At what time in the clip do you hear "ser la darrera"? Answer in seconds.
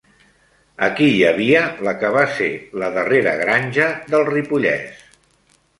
2.39-3.35